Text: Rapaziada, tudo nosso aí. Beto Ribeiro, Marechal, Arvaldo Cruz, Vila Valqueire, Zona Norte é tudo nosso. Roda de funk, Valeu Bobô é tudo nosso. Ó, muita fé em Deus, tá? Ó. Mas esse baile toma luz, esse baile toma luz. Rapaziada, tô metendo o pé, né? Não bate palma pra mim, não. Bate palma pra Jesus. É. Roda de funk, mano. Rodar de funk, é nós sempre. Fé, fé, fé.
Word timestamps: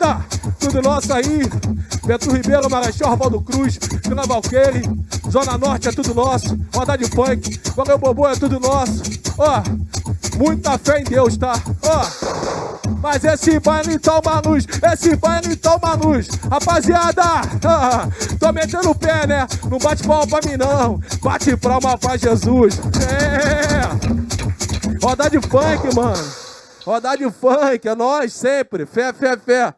Rapaziada, 0.00 0.24
tudo 0.58 0.82
nosso 0.82 1.12
aí. 1.12 1.40
Beto 2.06 2.32
Ribeiro, 2.32 2.70
Marechal, 2.70 3.12
Arvaldo 3.12 3.40
Cruz, 3.42 3.78
Vila 4.02 4.26
Valqueire, 4.26 4.82
Zona 5.30 5.58
Norte 5.58 5.88
é 5.88 5.92
tudo 5.92 6.14
nosso. 6.14 6.58
Roda 6.74 6.96
de 6.96 7.04
funk, 7.04 7.60
Valeu 7.76 7.98
Bobô 7.98 8.26
é 8.26 8.34
tudo 8.34 8.58
nosso. 8.58 9.02
Ó, 9.36 9.62
muita 10.38 10.78
fé 10.78 11.00
em 11.00 11.04
Deus, 11.04 11.36
tá? 11.36 11.52
Ó. 11.82 12.06
Mas 13.02 13.24
esse 13.24 13.58
baile 13.60 13.98
toma 13.98 14.42
luz, 14.44 14.66
esse 14.92 15.16
baile 15.16 15.56
toma 15.56 15.94
luz. 15.94 16.28
Rapaziada, 16.50 17.22
tô 18.38 18.52
metendo 18.52 18.90
o 18.90 18.94
pé, 18.94 19.26
né? 19.26 19.46
Não 19.70 19.78
bate 19.78 20.02
palma 20.02 20.26
pra 20.26 20.50
mim, 20.50 20.56
não. 20.56 21.00
Bate 21.22 21.56
palma 21.56 21.96
pra 21.96 22.16
Jesus. 22.16 22.80
É. 23.00 23.80
Roda 25.02 25.30
de 25.30 25.40
funk, 25.40 25.94
mano. 25.94 26.50
Rodar 26.84 27.16
de 27.16 27.30
funk, 27.30 27.86
é 27.86 27.94
nós 27.94 28.32
sempre. 28.32 28.86
Fé, 28.86 29.12
fé, 29.12 29.36
fé. 29.36 29.74